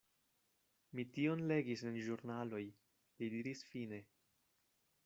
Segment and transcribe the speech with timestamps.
[0.99, 2.63] Mi tion legis en ĵurnaloj,
[3.21, 4.03] li diris fine.